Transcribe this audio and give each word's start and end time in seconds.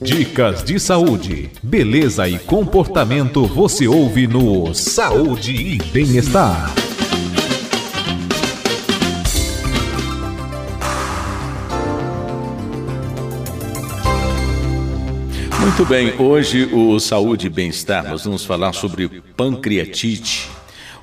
Dicas 0.00 0.62
de 0.62 0.78
saúde, 0.78 1.50
beleza 1.60 2.28
e 2.28 2.38
comportamento 2.38 3.44
você 3.46 3.88
ouve 3.88 4.28
no 4.28 4.72
Saúde 4.72 5.52
e 5.52 5.78
Bem-Estar. 5.90 6.72
Muito 15.60 15.84
bem, 15.84 16.14
hoje 16.20 16.66
o 16.72 17.00
Saúde 17.00 17.48
e 17.48 17.50
Bem-Estar 17.50 18.08
nós 18.08 18.24
vamos 18.24 18.44
falar 18.44 18.74
sobre 18.74 19.08
pancreatite. 19.36 20.48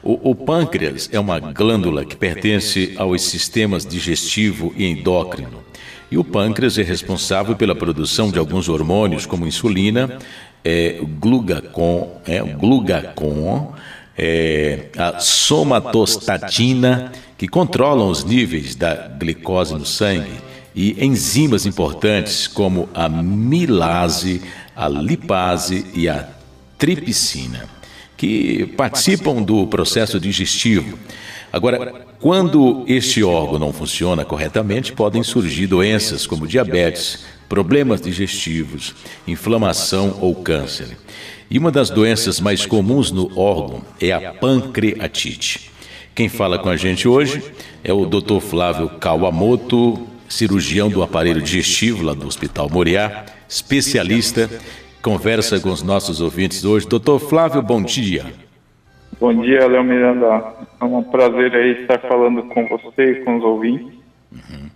O, 0.01 0.31
o, 0.31 0.35
pâncreas 0.35 1.09
é 1.11 1.19
uma 1.19 1.37
glândula 1.39 2.05
que 2.05 2.15
pertence 2.15 2.93
aos 2.95 3.23
sistemas 3.23 3.85
digestivo 3.85 4.73
e 4.77 4.85
endócrino. 4.85 5.65
E 6.11 6.17
o 6.17 6.23
pâncreas 6.23 6.77
é 6.77 6.83
responsável 6.83 7.55
pela 7.55 7.75
produção 7.75 8.31
de 8.31 8.39
alguns 8.39 8.69
hormônios, 8.69 9.25
como 9.25 9.47
insulina, 9.47 10.19
é, 10.63 10.99
glugacon, 11.19 12.21
é, 12.25 12.39
glugacon 12.41 13.73
é, 14.17 14.87
a 14.97 15.19
somatostatina, 15.19 17.11
que 17.37 17.47
controlam 17.47 18.09
os 18.09 18.23
níveis 18.23 18.75
da 18.75 19.07
glicose 19.07 19.73
no 19.73 19.85
sangue, 19.85 20.39
e 20.73 21.05
enzimas 21.05 21.65
importantes 21.65 22.47
como 22.47 22.89
a 22.93 23.07
milase, 23.09 24.41
a 24.75 24.87
lipase 24.87 25.85
e 25.93 26.07
a 26.09 26.27
tripsina, 26.77 27.67
que 28.17 28.65
participam 28.77 29.41
do 29.41 29.67
processo 29.67 30.19
digestivo. 30.19 30.97
Agora, 31.55 32.05
quando 32.19 32.83
este 32.85 33.23
órgão 33.23 33.57
não 33.57 33.71
funciona 33.71 34.25
corretamente, 34.25 34.91
podem 34.91 35.23
surgir 35.23 35.67
doenças 35.67 36.27
como 36.27 36.45
diabetes, 36.45 37.23
problemas 37.47 38.01
digestivos, 38.01 38.93
inflamação 39.25 40.17
ou 40.19 40.35
câncer. 40.35 40.97
E 41.49 41.57
uma 41.57 41.71
das 41.71 41.89
doenças 41.89 42.41
mais 42.41 42.65
comuns 42.65 43.09
no 43.09 43.39
órgão 43.39 43.81
é 44.01 44.11
a 44.11 44.33
pancreatite. 44.33 45.71
Quem 46.13 46.27
fala 46.27 46.59
com 46.59 46.67
a 46.67 46.75
gente 46.75 47.07
hoje 47.07 47.41
é 47.85 47.93
o 47.93 48.05
Dr. 48.05 48.41
Flávio 48.41 48.89
Kawamoto, 48.89 50.05
cirurgião 50.27 50.89
do 50.89 51.01
aparelho 51.01 51.41
digestivo 51.41 52.03
lá 52.03 52.13
do 52.13 52.27
Hospital 52.27 52.69
Moriá, 52.69 53.27
especialista, 53.47 54.49
conversa 55.01 55.57
com 55.61 55.71
os 55.71 55.81
nossos 55.81 56.19
ouvintes 56.19 56.65
hoje. 56.65 56.85
Doutor 56.85 57.17
Flávio, 57.17 57.61
bom 57.61 57.81
dia. 57.81 58.44
Bom 59.19 59.33
dia, 59.41 59.67
Léo 59.67 59.83
Miranda. 59.83 60.53
É 60.79 60.83
um 60.83 61.03
prazer 61.03 61.53
aí 61.55 61.81
estar 61.81 61.99
falando 61.99 62.43
com 62.43 62.67
você 62.67 63.11
e 63.11 63.15
com 63.23 63.37
os 63.37 63.43
ouvintes. 63.43 63.93
Uhum. 64.31 64.69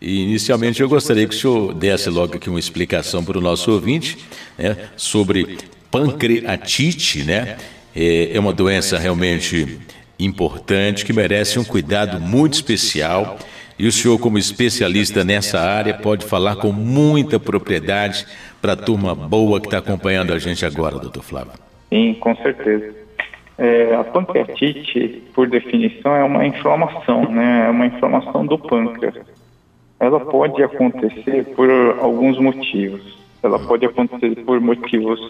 E 0.00 0.22
inicialmente 0.24 0.80
eu 0.80 0.88
gostaria 0.88 1.26
que 1.26 1.34
o 1.34 1.38
senhor 1.38 1.74
desse 1.74 2.08
logo 2.08 2.36
aqui 2.36 2.48
uma 2.48 2.58
explicação 2.58 3.24
para 3.24 3.38
o 3.38 3.40
nosso 3.40 3.70
ouvinte 3.70 4.18
né, 4.58 4.76
sobre 4.96 5.58
pancreatite, 5.90 7.24
né? 7.24 7.56
É, 7.94 8.36
é 8.36 8.40
uma 8.40 8.52
doença 8.52 8.98
realmente 8.98 9.78
importante 10.18 11.04
que 11.04 11.12
merece 11.12 11.58
um 11.58 11.64
cuidado 11.64 12.20
muito 12.20 12.54
especial. 12.54 13.38
E 13.78 13.86
o 13.86 13.92
senhor, 13.92 14.18
como 14.18 14.36
especialista 14.36 15.24
nessa 15.24 15.58
área, 15.58 15.94
pode 15.94 16.26
falar 16.26 16.56
com 16.56 16.70
muita 16.70 17.40
propriedade 17.40 18.26
para 18.60 18.74
a 18.74 18.76
turma 18.76 19.14
boa 19.14 19.58
que 19.58 19.66
está 19.66 19.78
acompanhando 19.78 20.34
a 20.34 20.38
gente 20.38 20.66
agora, 20.66 20.98
doutor 20.98 21.22
Flávio. 21.22 21.52
Sim, 21.88 22.14
com 22.20 22.36
certeza. 22.36 22.94
É, 23.62 23.94
a 23.94 24.02
pancreatite, 24.02 25.22
por 25.34 25.46
definição, 25.46 26.16
é 26.16 26.24
uma 26.24 26.46
inflamação, 26.46 27.30
né? 27.30 27.66
É 27.66 27.70
uma 27.70 27.84
inflamação 27.84 28.46
do 28.46 28.58
pâncreas. 28.58 29.14
Ela 30.00 30.18
pode 30.18 30.62
acontecer 30.62 31.44
por 31.54 31.68
alguns 32.00 32.38
motivos. 32.38 33.18
Ela 33.42 33.58
pode 33.58 33.84
acontecer 33.84 34.34
por 34.46 34.58
motivos 34.62 35.20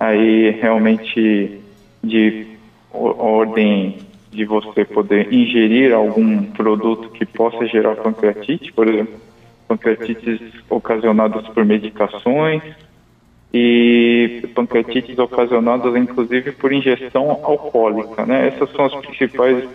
aí 0.00 0.48
realmente 0.62 1.60
de 2.02 2.46
ordem 2.90 3.98
de 4.30 4.46
você 4.46 4.82
poder 4.86 5.30
ingerir 5.30 5.92
algum 5.92 6.44
produto 6.44 7.10
que 7.10 7.26
possa 7.26 7.66
gerar 7.66 7.96
pancreatite, 7.96 8.72
por 8.72 8.88
exemplo, 8.88 9.20
pancreatites 9.68 10.40
ocasionadas 10.70 11.46
por 11.48 11.66
medicações, 11.66 12.62
e 13.52 14.48
pancreatites 14.54 15.18
ocasionadas 15.18 15.94
inclusive 15.94 16.52
por 16.52 16.72
ingestão 16.72 17.30
alcoólica, 17.30 18.24
né? 18.24 18.48
Essas 18.48 18.70
são 18.72 18.86
as 18.86 18.94
principais 18.94 19.68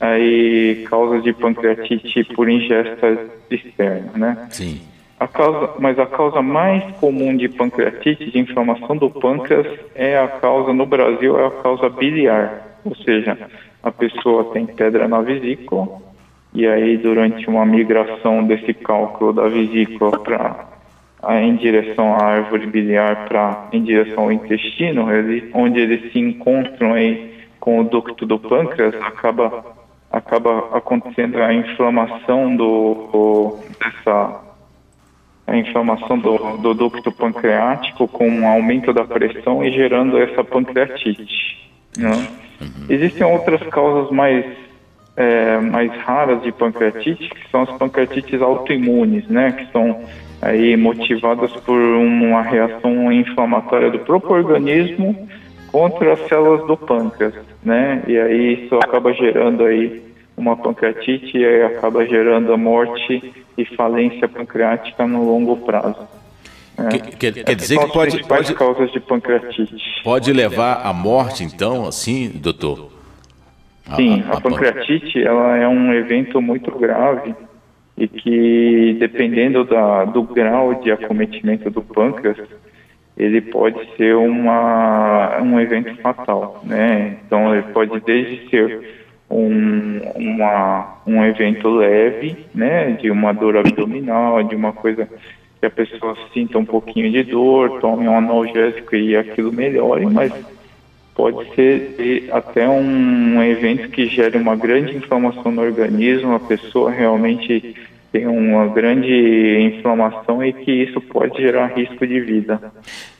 aí 0.00 0.84
causas 0.88 1.22
de 1.22 1.32
pancreatite 1.32 2.24
por 2.34 2.48
ingesta 2.48 3.18
externa, 3.48 4.12
né? 4.16 4.48
Sim. 4.50 4.80
A 5.20 5.28
causa, 5.28 5.74
mas 5.78 5.96
a 6.00 6.06
causa 6.06 6.42
mais 6.42 6.82
comum 6.96 7.36
de 7.36 7.48
pancreatite, 7.48 8.28
de 8.28 8.38
inflamação 8.40 8.96
do 8.96 9.08
pâncreas, 9.08 9.68
é 9.94 10.18
a 10.18 10.26
causa 10.26 10.72
no 10.72 10.84
Brasil 10.84 11.38
é 11.38 11.46
a 11.46 11.50
causa 11.50 11.88
biliar, 11.88 12.80
ou 12.84 12.96
seja, 12.96 13.38
a 13.80 13.92
pessoa 13.92 14.52
tem 14.52 14.66
pedra 14.66 15.06
na 15.06 15.20
vesícula 15.20 15.86
e 16.52 16.66
aí 16.66 16.96
durante 16.96 17.48
uma 17.48 17.64
migração 17.64 18.44
desse 18.44 18.74
cálculo 18.74 19.32
da 19.32 19.46
vesícula 19.46 20.18
para 20.18 20.71
em 21.30 21.54
direção 21.56 22.14
à 22.14 22.24
árvore 22.24 22.66
biliar 22.66 23.28
para 23.28 23.68
em 23.72 23.82
direção 23.82 24.24
ao 24.24 24.32
intestino, 24.32 25.10
ele, 25.10 25.50
onde 25.54 25.78
eles 25.78 26.12
se 26.12 26.18
encontram 26.18 26.94
aí 26.94 27.32
com 27.60 27.80
o 27.80 27.84
ducto 27.84 28.26
do 28.26 28.38
pâncreas, 28.38 28.94
acaba 29.00 29.64
acaba 30.10 30.76
acontecendo 30.76 31.40
a 31.40 31.54
inflamação 31.54 32.54
do 32.54 33.56
dessa 33.78 34.40
a 35.46 35.56
inflamação 35.56 36.18
do, 36.18 36.56
do 36.58 36.74
ducto 36.74 37.10
pancreático 37.12 38.06
com 38.08 38.28
um 38.28 38.46
aumento 38.46 38.92
da 38.92 39.04
pressão 39.04 39.64
e 39.64 39.70
gerando 39.70 40.18
essa 40.18 40.44
pancreatite. 40.44 41.70
Né? 41.96 42.10
Uhum. 42.60 42.86
Existem 42.88 43.26
outras 43.26 43.60
causas 43.68 44.10
mais 44.10 44.44
é, 45.16 45.58
mais 45.58 45.92
raras 45.98 46.42
de 46.42 46.52
pancreatite, 46.52 47.28
que 47.28 47.50
são 47.50 47.62
as 47.62 47.70
pancreatites 47.72 48.40
autoimunes, 48.40 49.26
né, 49.28 49.52
que 49.52 49.70
são 49.70 50.02
aí 50.42 50.76
motivadas 50.76 51.52
por 51.52 51.78
uma 51.78 52.42
reação 52.42 53.12
inflamatória 53.12 53.92
do 53.92 54.00
próprio 54.00 54.32
organismo 54.32 55.28
contra 55.70 56.14
as 56.14 56.28
células 56.28 56.66
do 56.66 56.76
pâncreas, 56.76 57.34
né? 57.62 58.02
E 58.08 58.18
aí 58.18 58.64
isso 58.64 58.74
acaba 58.74 59.12
gerando 59.14 59.64
aí 59.64 60.02
uma 60.36 60.56
pancreatite 60.56 61.38
e 61.38 61.44
aí 61.44 61.62
acaba 61.62 62.04
gerando 62.04 62.52
a 62.52 62.56
morte 62.56 63.32
e 63.56 63.64
falência 63.76 64.28
pancreática 64.28 65.06
no 65.06 65.24
longo 65.24 65.56
prazo. 65.58 66.08
É. 66.76 66.98
Quer, 66.98 67.32
quer, 67.44 67.54
dizer 67.54 67.78
que 67.78 67.92
pode, 67.92 68.24
pode 68.24 68.54
causas 68.54 68.90
de 68.90 68.98
pancreatite. 68.98 69.76
Pode 70.02 70.32
levar 70.32 70.84
à 70.84 70.92
morte, 70.92 71.44
então, 71.44 71.86
assim, 71.86 72.30
doutor? 72.34 72.90
Sim, 73.94 74.24
a, 74.26 74.34
a, 74.34 74.38
a 74.38 74.40
pancreatite 74.40 75.22
ela 75.22 75.56
é 75.56 75.68
um 75.68 75.92
evento 75.92 76.40
muito 76.40 76.70
grave 76.72 77.34
e 78.02 78.08
que, 78.08 78.96
dependendo 78.98 79.62
da, 79.62 80.04
do 80.04 80.24
grau 80.24 80.74
de 80.74 80.90
acometimento 80.90 81.70
do 81.70 81.80
pâncreas, 81.80 82.36
ele 83.16 83.40
pode 83.40 83.78
ser 83.96 84.16
uma, 84.16 85.40
um 85.40 85.60
evento 85.60 85.94
fatal, 86.00 86.60
né? 86.64 87.18
Então, 87.24 87.54
ele 87.54 87.62
pode 87.72 88.00
desde 88.00 88.50
ser 88.50 88.80
um, 89.30 90.00
uma, 90.16 90.96
um 91.06 91.24
evento 91.24 91.68
leve, 91.68 92.36
né? 92.52 92.90
De 92.90 93.08
uma 93.08 93.32
dor 93.32 93.56
abdominal, 93.56 94.42
de 94.42 94.56
uma 94.56 94.72
coisa 94.72 95.08
que 95.60 95.66
a 95.66 95.70
pessoa 95.70 96.16
sinta 96.34 96.58
um 96.58 96.64
pouquinho 96.64 97.08
de 97.08 97.22
dor, 97.22 97.78
tome 97.78 98.08
um 98.08 98.16
analgésico 98.16 98.96
e 98.96 99.16
aquilo 99.16 99.52
melhore, 99.52 100.06
mas 100.06 100.32
pode 101.14 101.54
ser 101.54 102.28
até 102.32 102.68
um 102.68 103.40
evento 103.40 103.90
que 103.90 104.08
gere 104.08 104.36
uma 104.36 104.56
grande 104.56 104.96
inflamação 104.96 105.52
no 105.52 105.62
organismo, 105.62 106.34
a 106.34 106.40
pessoa 106.40 106.90
realmente 106.90 107.76
tem 108.12 108.26
uma 108.26 108.68
grande 108.68 109.72
inflamação 109.74 110.44
e 110.44 110.52
que 110.52 110.70
isso 110.70 111.00
pode 111.00 111.40
gerar 111.40 111.68
risco 111.68 112.06
de 112.06 112.20
vida. 112.20 112.60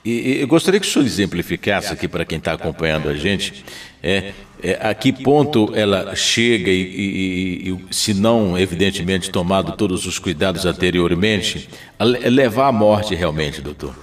E, 0.05 0.41
eu 0.43 0.47
gostaria 0.47 0.79
que 0.79 0.87
o 0.87 0.89
senhor 0.89 1.07
exemplificasse 1.07 1.93
aqui 1.93 2.07
para 2.07 2.27
quem 2.27 2.37
está 2.37 2.53
acompanhando 2.53 3.09
a 3.09 3.15
gente, 3.15 3.65
é, 4.03 4.33
é, 4.63 4.79
a 4.81 4.93
que 4.93 5.11
ponto 5.11 5.73
ela 5.75 6.15
chega 6.15 6.71
e, 6.71 6.83
e, 6.83 7.71
e, 7.71 7.95
se 7.95 8.13
não, 8.13 8.59
evidentemente, 8.59 9.31
tomado 9.31 9.73
todos 9.79 10.05
os 10.07 10.19
cuidados 10.19 10.67
anteriormente, 10.67 11.71
levar 11.99 12.69
à 12.69 12.73
morte 12.73 13.15
realmente, 13.15 13.63
doutor? 13.63 13.95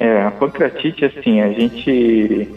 É, 0.00 0.22
a 0.22 0.30
pancreatite, 0.32 1.04
assim, 1.04 1.40
a 1.40 1.52
gente 1.52 2.50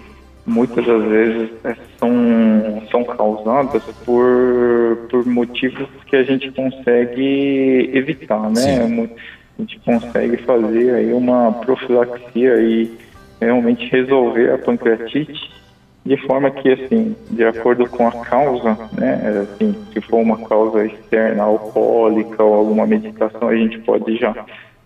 muitas 0.50 0.86
das 0.86 1.04
vezes 1.04 1.50
é, 1.64 1.76
são, 1.98 2.84
são 2.92 3.04
causadas 3.04 3.84
por, 4.06 4.98
por 5.10 5.26
motivos 5.26 5.88
que 6.08 6.16
a 6.16 6.24
gente 6.24 6.52
consegue 6.52 7.92
evitar, 7.94 8.50
né? 8.50 8.56
Sim. 8.56 9.10
A 9.58 9.62
gente 9.62 9.80
consegue 9.80 10.38
fazer 10.38 10.96
aí 10.96 11.14
uma 11.14 11.52
profilaxia 11.52 12.56
e 12.62 12.92
realmente 13.40 13.90
resolver 13.90 14.54
a 14.54 14.58
pancreatite 14.58 15.60
de 16.06 16.18
forma 16.26 16.50
que, 16.50 16.70
assim, 16.72 17.16
de 17.30 17.44
acordo 17.44 17.88
com 17.88 18.08
a 18.08 18.12
causa, 18.12 18.78
né, 18.98 19.46
assim, 19.54 19.76
se 19.94 20.02
for 20.02 20.18
uma 20.18 20.38
causa 20.48 20.86
externa, 20.86 21.44
alcoólica 21.44 22.42
ou 22.42 22.54
alguma 22.54 22.88
medicação, 22.88 23.50
a 23.50 23.56
gente 23.56 23.78
pode 23.80 24.18
já 24.18 24.34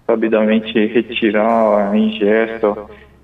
sabidamente 0.06 0.74
retirar 0.88 1.92
a 1.92 1.98
ingesta 1.98 2.76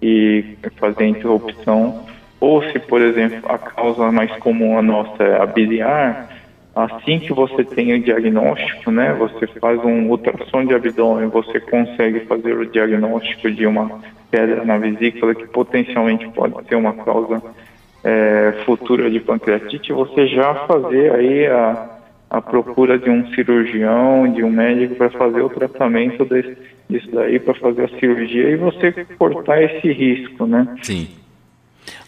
e 0.02 0.56
fazer 0.78 1.04
a 1.04 1.08
interrupção, 1.08 2.06
ou 2.40 2.64
se, 2.64 2.80
por 2.80 3.02
exemplo, 3.02 3.40
a 3.52 3.58
causa 3.58 4.12
mais 4.12 4.32
comum 4.38 4.78
a 4.78 4.82
nossa 4.82 5.24
é 5.24 5.42
a 5.42 5.46
biliar, 5.46 6.30
assim 6.76 7.20
que 7.20 7.34
você 7.34 7.64
tem 7.64 7.94
o 7.94 8.02
diagnóstico, 8.02 8.92
né, 8.92 9.14
você 9.14 9.48
faz 9.48 9.84
um 9.84 10.10
ultrassom 10.10 10.66
de 10.66 10.74
abdômen, 10.74 11.28
você 11.28 11.60
consegue 11.60 12.22
fazer 12.22 12.54
o 12.54 12.66
diagnóstico 12.66 13.52
de 13.52 13.66
uma 13.66 14.00
pedra 14.32 14.64
na 14.64 14.78
vesícula 14.78 15.36
que 15.36 15.48
potencialmente 15.48 16.28
pode 16.30 16.56
ser 16.68 16.76
uma 16.76 16.94
causa 16.94 17.42
é, 18.04 18.54
futura 18.66 19.10
de 19.10 19.20
pancreatite, 19.20 19.92
você 19.92 20.28
já 20.28 20.54
fazer 20.66 21.14
aí 21.14 21.48
a, 21.48 21.90
a 22.30 22.42
procura 22.42 22.98
de 22.98 23.10
um 23.10 23.28
cirurgião, 23.34 24.32
de 24.32 24.44
um 24.44 24.50
médico 24.50 24.96
para 24.96 25.10
fazer 25.10 25.42
o 25.42 25.50
tratamento 25.50 26.24
desse, 26.24 26.56
disso 26.90 27.10
daí, 27.12 27.40
para 27.40 27.56
fazer 27.56 27.86
a 27.86 28.00
cirurgia 28.00 28.50
e 28.50 28.56
você 28.56 29.06
cortar 29.18 29.62
esse 29.62 29.92
risco, 29.92 30.46
né? 30.46 30.78
Sim. 30.82 31.19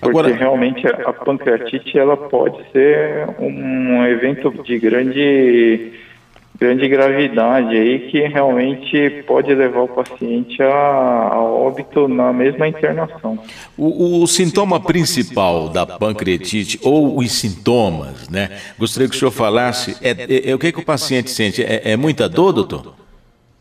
Agora... 0.02 0.30
Porque 0.30 0.44
realmente 0.44 0.88
a 0.88 1.14
pancreatite 1.14 1.98
ela 1.98 2.18
pode 2.18 2.58
ser 2.72 3.28
um 3.40 4.06
evento 4.06 4.52
de 4.64 4.80
grande 4.80 5.92
grande 6.62 6.88
gravidade 6.88 7.76
aí 7.76 8.12
que 8.12 8.20
realmente 8.28 9.24
pode 9.26 9.52
levar 9.52 9.82
o 9.82 9.88
paciente 9.88 10.62
a, 10.62 11.30
a 11.34 11.42
óbito 11.42 12.08
na 12.08 12.32
mesma 12.32 12.68
internação. 12.68 13.40
O, 13.76 14.22
o, 14.22 14.28
sintoma 14.28 14.80
principal 14.80 15.70
da 15.70 15.88
pancreatite 15.88 16.80
ou 16.84 17.18
os 17.18 17.32
sintomas, 17.32 18.30
né? 18.30 18.60
Gostaria 18.78 19.10
que 19.10 19.16
o 19.16 19.18
senhor 19.18 19.32
falasse. 19.32 19.98
É, 20.04 20.12
é, 20.12 20.52
é 20.52 20.54
o 20.54 20.60
que, 20.60 20.72
que 20.72 20.80
o 20.80 20.86
paciente 20.86 21.32
sente? 21.32 21.64
É, 21.64 21.94
é 21.94 21.98
muita 21.98 22.30
dor, 22.30 22.54
doutor? 22.54 22.94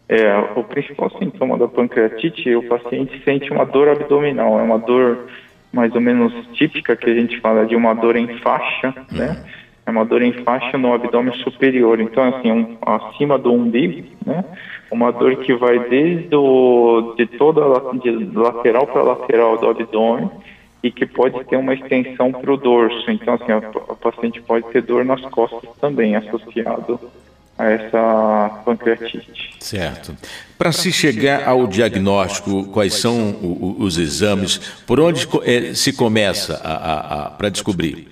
É, 0.07 0.37
o 0.55 0.63
principal 0.65 1.11
sintoma 1.19 1.57
da 1.57 1.69
pancreatite, 1.69 2.55
o 2.55 2.65
paciente 2.65 3.23
sente 3.25 3.51
uma 3.51 3.65
dor 3.65 3.89
abdominal, 3.89 4.61
é 4.61 4.63
uma 4.63 4.79
dor 4.79 5.27
mais 5.73 5.95
ou 5.95 6.01
menos 6.01 6.33
típica 6.53 6.97
que 6.97 7.09
a 7.09 7.15
gente 7.15 7.41
fala 7.41 7.65
de 7.65 7.77
uma 7.77 7.95
dor 7.95 8.17
em 8.17 8.39
faixa, 8.39 8.95
né? 9.11 9.45
É 9.87 9.91
uma 9.91 10.05
dor 10.05 10.23
em 10.23 10.33
faixa 10.45 10.77
no 10.77 10.93
abdômen 10.93 11.33
superior, 11.43 12.01
então 12.01 12.23
assim, 12.23 12.53
um, 12.53 12.77
acima 12.83 13.39
do 13.39 13.53
umbigo, 13.53 14.09
né? 14.25 14.45
Uma 14.91 15.11
dor 15.11 15.37
que 15.37 15.55
vai 15.55 15.79
desde 15.89 16.35
o, 16.35 17.15
de 17.17 17.27
toda 17.27 17.63
a, 17.63 17.97
de 17.99 18.11
lateral 18.35 18.87
para 18.87 19.03
lateral 19.03 19.57
do 19.59 19.69
abdômen 19.69 20.31
e 20.83 20.91
que 20.91 21.07
pode 21.07 21.45
ter 21.45 21.57
uma 21.57 21.75
extensão 21.75 22.33
para 22.33 22.53
o 22.53 22.57
dorso. 22.57 23.11
Então 23.11 23.35
assim, 23.35 23.53
a, 23.53 23.59
a 23.59 23.95
paciente 23.95 24.41
pode 24.43 24.67
ter 24.71 24.83
dor 24.83 25.05
nas 25.05 25.21
costas 25.27 25.71
também 25.81 26.17
associado 26.17 27.01
a 27.61 27.71
essa 27.71 28.63
pancreatite. 28.65 29.51
Certo. 29.61 30.17
Para 30.57 30.73
se 30.73 30.91
chegar 30.91 31.47
ao 31.47 31.67
diagnóstico, 31.67 32.65
quais 32.73 32.95
são 32.95 33.37
os 33.79 33.99
exames? 33.99 34.59
Por 34.87 34.99
onde 34.99 35.29
eh, 35.45 35.75
se 35.75 35.93
começa 35.93 36.59
para 37.37 37.51
descobrir? 37.51 38.09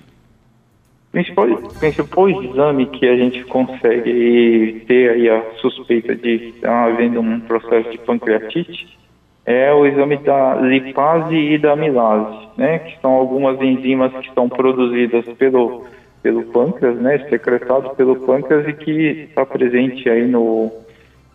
O 1.09 1.13
principal, 1.13 1.47
principal 1.81 2.29
exame 2.29 2.87
que 2.87 3.09
a 3.09 3.17
gente 3.17 3.43
consegue 3.45 4.85
ter 4.87 5.11
aí 5.13 5.31
a 5.31 5.43
suspeita 5.63 6.15
de 6.15 6.51
estar 6.51 6.89
havendo 6.89 7.21
um 7.21 7.41
processo 7.41 7.91
de 7.91 7.99
pancreatite 7.99 8.99
é 9.47 9.73
o 9.73 9.87
exame 9.87 10.19
da 10.19 10.57
lipase 10.57 11.35
e 11.35 11.57
da 11.57 11.73
amilase, 11.73 12.49
né, 12.59 12.81
que 12.81 13.01
são 13.01 13.13
algumas 13.13 13.59
enzimas 13.63 14.13
que 14.13 14.31
são 14.35 14.47
produzidas 14.47 15.25
pelo 15.39 15.87
pelo 16.23 16.43
pâncreas, 16.45 16.97
né, 16.97 17.19
secretado 17.31 17.91
pelo 17.91 18.17
pâncreas 18.17 18.69
e 18.69 18.73
que 18.73 19.27
está 19.29 19.47
presente 19.47 20.09
aí 20.09 20.27
no 20.27 20.71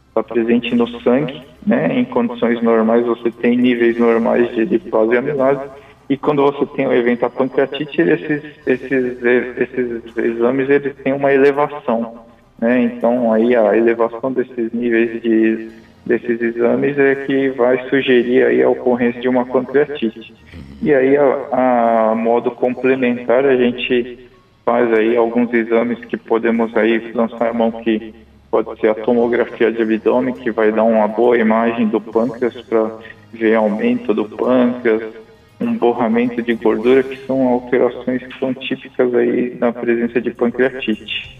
está 0.10 0.22
presente 0.22 0.76
no 0.76 0.88
sangue, 1.02 1.42
né, 1.66 1.88
em 2.00 2.06
condições 2.06 2.62
normais 2.62 3.04
você 3.06 3.32
tem 3.32 3.58
níveis 3.58 3.98
normais 3.98 4.54
de 4.54 4.64
lipase 4.66 5.14
e 5.14 5.18
amilase 5.18 5.62
e 6.08 6.18
quando 6.18 6.44
você 6.44 6.66
tem 6.76 6.86
o 6.86 6.94
evento 6.94 7.22
da 7.22 7.30
pancreatite, 7.30 8.00
esses, 8.00 8.44
esses, 8.68 9.24
esses 9.24 10.18
exames 10.18 10.70
eles 10.70 10.96
têm 10.98 11.14
uma 11.14 11.34
elevação, 11.34 12.26
né, 12.60 12.84
então 12.84 13.34
aí 13.34 13.56
a 13.56 13.76
elevação 13.76 14.32
desses 14.32 14.72
níveis 14.72 15.22
de 15.24 15.72
desses 16.06 16.42
exames 16.42 16.98
é 17.00 17.16
que 17.16 17.50
vai 17.52 17.90
sugerir 17.90 18.44
aí 18.44 18.62
a 18.62 18.70
ocorrência 18.70 19.22
de 19.22 19.30
uma 19.30 19.46
pancreatite. 19.46 20.34
E 20.82 20.94
aí 20.94 21.16
a, 21.16 22.12
a 22.12 22.16
modo 22.16 22.52
complementar 22.52 23.46
a 23.46 23.56
gente 23.56 24.23
faz 24.66 24.92
aí 24.94 25.16
alguns 25.16 25.54
exames 25.54 26.00
que 26.06 26.18
podemos 26.18 26.76
aí 26.76 27.12
lançar 27.14 27.50
a 27.50 27.54
mão 27.54 27.72
que 27.72 28.14
pode 28.50 28.80
ser 28.80 28.90
a 28.90 28.96
tomografia 28.96 29.72
de 29.72 29.82
abdômen, 29.82 30.34
que 30.34 30.52
vai 30.52 30.72
dar 30.72 30.84
uma 30.84 31.08
boa 31.08 31.38
imagem 31.38 31.88
do 31.88 32.00
pâncreas 32.00 32.56
para 32.62 33.00
ver 33.32 33.56
aumento 33.56 34.14
do 34.14 34.26
pâncreas, 34.26 35.14
um 35.60 35.74
borramento 35.74 36.42
de 36.42 36.54
gordura, 36.54 37.02
que 37.02 37.18
são 37.26 37.48
alterações 37.48 38.22
que 38.22 38.40
são 38.40 38.54
típicas 38.54 39.14
aí 39.16 39.56
na 39.60 39.72
presença 39.72 40.22
de 40.22 40.32
pancreatite. 40.32 41.40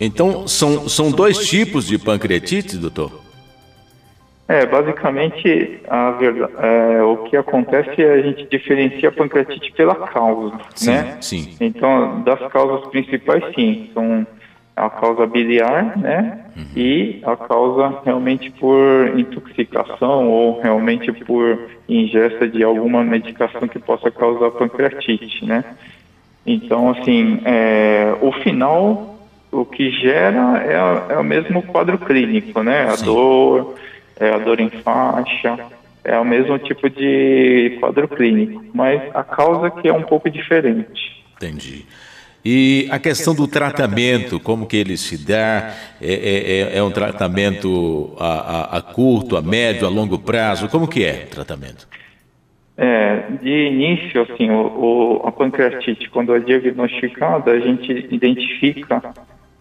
Então, 0.00 0.48
são, 0.48 0.88
são 0.88 1.10
dois 1.10 1.38
tipos 1.46 1.86
de 1.86 1.98
pancreatite, 1.98 2.76
doutor? 2.76 3.29
É, 4.50 4.66
basicamente, 4.66 5.80
a 5.88 6.10
verdade, 6.10 6.52
é, 6.58 7.00
o 7.04 7.18
que 7.18 7.36
acontece 7.36 8.02
é 8.02 8.14
a 8.14 8.20
gente 8.20 8.48
diferencia 8.50 9.08
a 9.08 9.12
pancreatite 9.12 9.70
pela 9.70 9.94
causa, 9.94 10.58
sim, 10.74 10.90
né? 10.90 11.18
Sim. 11.20 11.54
Então, 11.60 12.20
das 12.22 12.40
causas 12.50 12.90
principais, 12.90 13.44
sim, 13.54 13.88
são 13.94 14.26
a 14.74 14.90
causa 14.90 15.24
biliar, 15.24 15.96
né? 15.96 16.46
Uhum. 16.56 16.64
E 16.74 17.20
a 17.24 17.36
causa 17.36 18.00
realmente 18.04 18.50
por 18.50 19.16
intoxicação 19.16 20.28
ou 20.28 20.60
realmente 20.60 21.12
por 21.12 21.56
ingesta 21.88 22.48
de 22.48 22.64
alguma 22.64 23.04
medicação 23.04 23.68
que 23.68 23.78
possa 23.78 24.10
causar 24.10 24.50
pancreatite, 24.50 25.44
né? 25.44 25.64
Então, 26.44 26.90
assim, 26.90 27.40
é, 27.44 28.16
o 28.20 28.32
final, 28.32 29.16
o 29.52 29.64
que 29.64 29.92
gera 29.92 30.60
é, 30.66 31.12
é 31.14 31.18
o 31.18 31.22
mesmo 31.22 31.62
quadro 31.62 31.96
clínico, 31.98 32.64
né? 32.64 32.86
A 32.86 32.96
sim. 32.96 33.04
dor 33.04 33.76
é 34.20 34.30
a 34.30 34.38
dor 34.38 34.60
em 34.60 34.68
faixa, 34.68 35.58
é 36.04 36.18
o 36.18 36.24
mesmo 36.24 36.58
tipo 36.58 36.88
de 36.88 37.76
quadro 37.80 38.06
clínico, 38.06 38.64
mas 38.72 39.00
a 39.14 39.24
causa 39.24 39.70
que 39.70 39.88
é 39.88 39.92
um 39.92 40.02
pouco 40.02 40.30
diferente. 40.30 41.24
Entendi. 41.36 41.86
E 42.44 42.88
a 42.90 42.98
questão 42.98 43.34
do 43.34 43.46
tratamento, 43.46 44.40
como 44.40 44.66
que 44.66 44.76
ele 44.76 44.96
se 44.96 45.18
dá? 45.18 45.74
É, 46.00 46.12
é, 46.12 46.74
é, 46.74 46.78
é 46.78 46.82
um 46.82 46.90
tratamento 46.90 48.14
a, 48.18 48.26
a, 48.26 48.78
a, 48.78 48.82
curto, 48.82 49.36
a 49.36 49.42
médio, 49.42 49.86
a 49.86 49.90
longo 49.90 50.18
prazo? 50.18 50.68
Como 50.68 50.88
que 50.88 51.04
é 51.04 51.26
o 51.26 51.30
tratamento? 51.30 51.86
É, 52.78 53.24
de 53.42 53.50
início, 53.50 54.22
assim, 54.22 54.50
o, 54.50 55.20
o, 55.22 55.28
a 55.28 55.32
pancreatite, 55.32 56.08
quando 56.08 56.34
é 56.34 56.40
diagnosticada, 56.40 57.50
a 57.50 57.60
gente 57.60 58.08
identifica 58.10 59.02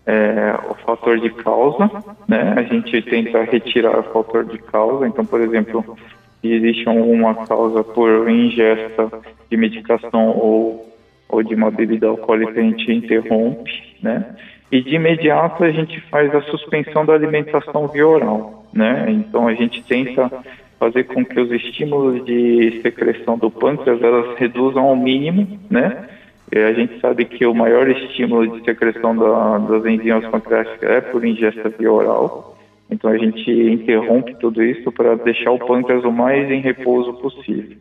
é, 0.10 0.56
o 0.68 0.74
fator 0.74 1.20
de 1.20 1.30
causa, 1.30 1.88
né? 2.28 2.56
A 2.58 2.64
gente 2.64 3.00
tenta 3.04 3.44
retirar 3.44 4.00
o 4.00 4.04
fator 4.04 4.44
de 4.44 4.58
causa. 4.58 5.08
Então, 5.08 5.24
por 5.24 5.40
exemplo, 5.40 5.96
se 6.42 6.52
existe 6.52 6.90
alguma 6.90 7.46
causa 7.46 7.84
por 7.84 8.28
ingesta 8.28 9.08
de 9.52 9.56
medicação 9.56 10.30
ou, 10.30 10.92
ou 11.30 11.44
de 11.44 11.54
uma 11.54 11.70
bebida 11.70 12.08
alcoólica, 12.08 12.60
a 12.60 12.64
gente 12.64 12.92
interrompe, 12.92 13.72
né? 14.02 14.36
E 14.72 14.82
de 14.82 14.96
imediato 14.96 15.64
a 15.64 15.70
gente 15.70 16.00
faz 16.10 16.34
a 16.34 16.42
suspensão 16.42 17.06
da 17.06 17.14
alimentação 17.14 17.88
via 17.88 18.08
oral, 18.08 18.66
né? 18.74 19.06
Então 19.10 19.48
a 19.48 19.54
gente 19.54 19.84
tenta 19.84 20.32
fazer 20.80 21.04
com 21.04 21.24
que 21.24 21.40
os 21.40 21.52
estímulos 21.52 22.26
de 22.26 22.80
secreção 22.82 23.38
do 23.38 23.52
pâncreas 23.52 24.02
elas 24.02 24.36
reduzam 24.40 24.86
ao 24.86 24.96
mínimo, 24.96 25.60
né? 25.70 26.08
E 26.52 26.58
a 26.58 26.74
gente 26.74 27.00
sabe 27.00 27.26
que 27.26 27.46
o 27.46 27.54
maior 27.54 27.88
estímulo 27.88 28.48
de 28.48 28.66
secreção 28.66 29.16
da, 29.16 29.58
das 29.60 29.86
enzimas 29.86 30.26
pancreáticas 30.28 30.90
é 30.90 31.02
por 31.02 31.24
ingesta 31.24 31.70
via 31.70 31.92
oral. 31.92 32.58
Então 32.90 33.12
a 33.12 33.18
gente 33.18 33.52
interrompe 33.52 34.36
tudo 34.36 34.64
isso 34.64 34.92
para 34.92 35.16
deixar 35.16 35.52
o 35.52 35.60
pâncreas 35.60 36.04
o 36.04 36.12
mais 36.12 36.50
em 36.50 36.60
repouso 36.60 37.14
possível. 37.14 37.78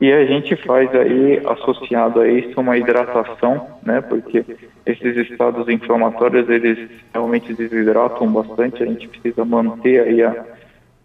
E 0.00 0.12
a 0.12 0.26
gente 0.26 0.56
faz 0.56 0.92
aí, 0.94 1.40
associado 1.46 2.20
a 2.20 2.28
isso, 2.28 2.60
uma 2.60 2.76
hidratação, 2.76 3.78
né? 3.82 4.00
Porque 4.00 4.44
esses 4.84 5.16
estados 5.30 5.68
inflamatórios, 5.68 6.48
eles 6.50 6.90
realmente 7.12 7.54
desidratam 7.54 8.30
bastante, 8.32 8.82
a 8.82 8.86
gente 8.86 9.08
precisa 9.08 9.44
manter 9.44 10.00
aí 10.00 10.22
a, 10.22 10.44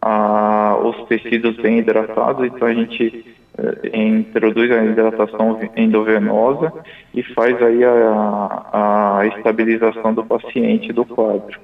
a, 0.01 0.77
os 0.83 1.07
tecidos 1.07 1.55
bem 1.57 1.77
hidratados, 1.77 2.45
então 2.47 2.67
a 2.67 2.73
gente 2.73 3.25
introduz 3.93 4.71
a 4.71 4.83
hidratação 4.83 5.59
endovenosa 5.75 6.71
e 7.13 7.23
faz 7.23 7.61
aí 7.61 7.83
a, 7.83 9.19
a 9.19 9.27
estabilização 9.27 10.13
do 10.13 10.23
paciente 10.23 10.93
do 10.93 11.05
quadro. 11.05 11.59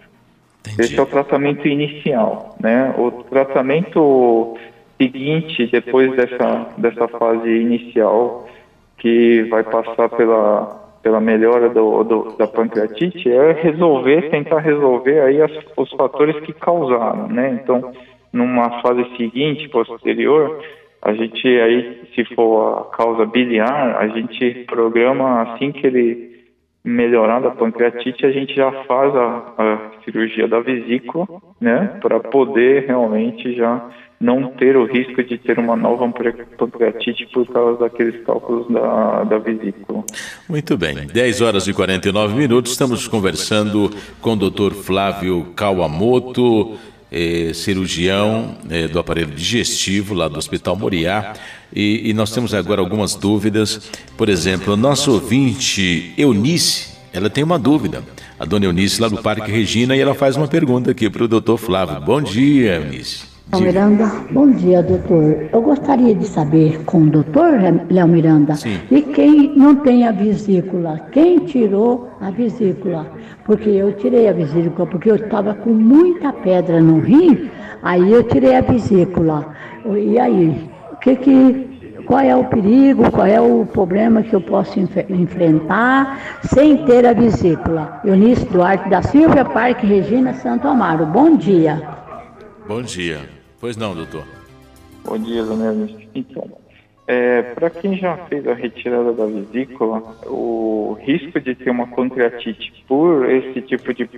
Entendi. 0.62 0.82
Esse 0.82 1.00
é 1.00 1.02
o 1.02 1.06
tratamento 1.06 1.68
inicial, 1.68 2.56
né? 2.60 2.94
O 2.98 3.12
tratamento 3.12 4.58
seguinte, 5.00 5.68
depois 5.68 6.16
dessa, 6.16 6.70
dessa 6.78 7.08
fase 7.08 7.50
inicial, 7.50 8.48
que 8.98 9.44
vai 9.44 9.64
passar 9.64 10.10
pela, 10.10 10.98
pela 11.04 11.22
melhora 11.22 11.70
do, 11.70 12.04
do, 12.04 12.36
da 12.38 12.48
pancreatite, 12.48 13.30
é 13.30 13.52
resolver, 13.52 14.30
tentar 14.30 14.60
resolver 14.60 15.20
aí 15.22 15.42
as, 15.42 15.52
os 15.78 15.92
fatores 15.92 16.40
que 16.42 16.54
causaram, 16.54 17.28
né? 17.28 17.60
Então, 17.62 17.94
numa 18.34 18.82
fase 18.82 19.06
seguinte, 19.16 19.70
posterior, 19.70 20.60
a 21.06 21.14
gente 21.14 21.48
aí, 21.48 22.02
se 22.16 22.26
for 22.34 22.80
a 22.80 22.98
causa 22.98 23.28
biliar, 23.28 23.96
a 23.98 24.08
gente 24.08 24.66
programa 24.66 25.44
assim 25.44 25.72
que 25.72 25.86
ele 25.86 26.34
melhorar 26.84 27.42
da 27.42 27.52
pancreatite, 27.52 28.26
a 28.26 28.32
gente 28.32 28.56
já 28.56 28.72
faz 28.86 29.16
a, 29.16 29.54
a 29.56 29.92
cirurgia 30.04 30.48
da 30.48 30.60
vesícula, 30.60 31.28
né, 31.62 32.00
para 32.02 32.20
poder 32.20 32.86
realmente 32.88 33.56
já 33.56 33.88
não 34.20 34.48
ter 34.54 34.76
o 34.76 34.86
risco 34.86 35.24
de 35.24 35.38
ter 35.38 35.60
uma 35.60 35.76
nova 35.76 36.12
pancreatite 36.58 37.28
por 37.32 37.46
causa 37.48 37.82
daqueles 37.82 38.24
cálculos 38.24 38.68
da, 38.72 39.26
da 39.26 39.38
vesícula. 39.38 40.04
Muito 40.50 40.76
bem, 40.76 41.06
10 41.06 41.42
horas 41.42 41.68
e 41.68 41.74
49 41.74 42.36
minutos, 42.36 42.72
estamos 42.72 43.08
conversando 43.08 43.92
com 44.22 44.34
o 44.34 44.36
Dr. 44.36 44.74
Flávio 44.74 45.54
Kawamoto, 45.56 46.78
eh, 47.16 47.54
cirurgião 47.54 48.58
eh, 48.70 48.90
do 48.90 49.00
aparelho 49.00 49.32
digestivo 49.32 50.14
lá 50.14 50.28
do 50.28 50.38
Hospital 50.38 50.76
Moriá. 50.76 51.34
E, 51.74 52.10
e, 52.10 52.14
nós 52.14 52.30
temos 52.32 52.54
agora 52.54 52.82
algumas 52.82 53.16
dúvidas. 53.16 53.90
Por 54.18 54.28
exemplo, 54.28 54.76
nosso 54.76 55.14
ouvinte 55.14 56.14
Eunice, 56.18 56.90
ela 57.14 57.30
tem 57.30 57.42
uma 57.42 57.58
dúvida. 57.58 58.04
A 58.38 58.44
dona 58.44 58.66
Eunice 58.66 59.02
lá 59.02 59.08
do 59.08 59.22
Parque 59.22 59.50
Regina 59.50 59.96
e 59.96 60.02
ela 60.02 60.14
faz 60.14 60.36
uma 60.36 60.48
pergunta 60.48 60.92
aqui 60.92 61.10
para 61.10 61.24
o 61.24 61.28
doutor 61.28 61.58
Flávio. 61.58 62.02
Bom 62.02 62.22
dia, 62.22 62.76
Eunice. 62.76 63.35
Léo 63.54 63.62
Miranda, 63.62 64.12
bom 64.32 64.50
dia, 64.50 64.82
doutor. 64.82 65.48
Eu 65.54 65.62
gostaria 65.62 66.16
de 66.16 66.26
saber 66.26 66.84
com 66.84 67.04
o 67.04 67.10
doutor 67.10 67.54
Léo 67.90 68.08
Miranda 68.08 68.56
Sim. 68.56 68.80
e 68.90 69.02
quem 69.02 69.56
não 69.56 69.76
tem 69.76 70.08
a 70.08 70.12
vesícula, 70.12 71.00
quem 71.12 71.40
tirou 71.40 72.10
a 72.20 72.32
vesícula? 72.32 73.06
Porque 73.46 73.70
eu 73.70 73.94
tirei 73.94 74.28
a 74.28 74.34
vesícula, 74.34 74.88
porque 74.88 75.12
eu 75.12 75.16
estava 75.16 75.54
com 75.54 75.70
muita 75.70 76.34
pedra 76.34 76.82
no 76.82 77.00
rim, 77.00 77.50
aí 77.84 78.12
eu 78.12 78.24
tirei 78.24 78.56
a 78.56 78.62
vesícula. 78.62 79.48
E 79.86 80.20
aí, 80.20 80.70
o 80.92 80.98
que 80.98 81.16
que 81.16 81.76
qual 82.06 82.22
é 82.22 82.36
o 82.36 82.44
perigo, 82.46 83.12
qual 83.12 83.28
é 83.28 83.40
o 83.40 83.66
problema 83.66 84.22
que 84.22 84.34
eu 84.34 84.42
posso 84.42 84.80
enfrentar 84.80 86.20
sem 86.44 86.78
ter 86.86 87.06
a 87.06 87.14
vesícula. 87.14 88.02
Eunice 88.04 88.46
Duarte 88.46 88.90
da 88.90 89.02
Silva, 89.02 89.46
Parque 89.46 89.86
Regina 89.86 90.34
Santo 90.34 90.68
Amaro. 90.68 91.06
Bom 91.06 91.36
dia. 91.36 92.05
Bom 92.68 92.82
dia. 92.82 93.22
Pois 93.60 93.78
não, 93.78 93.94
doutor. 93.94 94.26
Bom 95.04 95.18
dia, 95.20 95.44
dona 95.44 95.68
Ernest. 95.68 96.10
Então, 96.16 96.50
é, 97.08 97.44
para 97.44 97.70
quem 97.70 97.96
já 97.98 98.18
fez 98.26 98.48
a 98.48 98.56
retirada 98.56 99.14
da 99.14 99.26
vesícula, 99.28 100.02
o 100.26 100.98
risco 101.02 101.40
de 101.40 101.54
ter 101.54 101.70
uma 101.70 101.86
pancreatite 101.88 102.84
por 102.88 103.30
esse 103.30 103.62
tipo 103.62 103.94
de, 103.94 104.10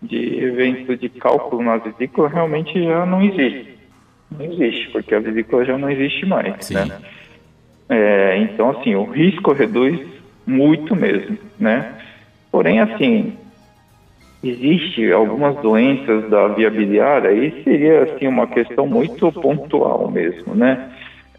de 0.00 0.44
evento 0.44 0.96
de 0.96 1.08
cálculo 1.08 1.62
na 1.62 1.78
vesícula 1.78 2.28
realmente 2.28 2.80
já 2.80 3.04
não 3.04 3.20
existe. 3.20 3.76
Não 4.30 4.44
existe, 4.44 4.90
porque 4.90 5.14
a 5.14 5.20
vesícula 5.20 5.64
já 5.64 5.76
não 5.76 5.90
existe 5.90 6.24
mais, 6.24 6.64
Sim. 6.64 6.74
né? 6.74 7.00
É, 7.88 8.36
então, 8.38 8.70
assim, 8.70 8.94
o 8.94 9.04
risco 9.04 9.52
reduz 9.52 10.00
muito 10.46 10.94
mesmo, 10.94 11.36
né? 11.58 11.94
Porém, 12.52 12.78
assim, 12.80 13.36
existe 14.42 15.10
algumas 15.12 15.56
doenças 15.56 16.28
da 16.30 16.48
via 16.48 16.70
biliar, 16.70 17.26
aí 17.26 17.62
seria 17.64 18.04
assim 18.04 18.26
uma 18.26 18.46
questão 18.46 18.86
muito 18.86 19.30
pontual 19.32 20.10
mesmo, 20.10 20.54
né? 20.54 20.90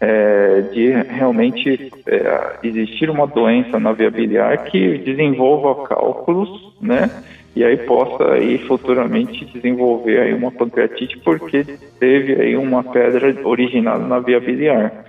É, 0.02 0.62
de 0.72 0.90
realmente 0.90 1.90
é, 2.06 2.56
existir 2.62 3.10
uma 3.10 3.26
doença 3.26 3.78
na 3.78 3.92
via 3.92 4.10
biliar 4.10 4.64
que 4.64 4.98
desenvolva 4.98 5.86
cálculos, 5.86 6.74
né? 6.80 7.10
E 7.54 7.64
aí 7.64 7.76
possa 7.78 8.32
aí 8.32 8.58
futuramente 8.58 9.44
desenvolver 9.44 10.20
aí 10.20 10.32
uma 10.32 10.52
pancreatite 10.52 11.18
porque 11.18 11.64
teve 11.98 12.40
aí 12.40 12.56
uma 12.56 12.82
pedra 12.82 13.34
originada 13.46 14.06
na 14.06 14.20
via 14.20 14.40
biliar. 14.40 15.04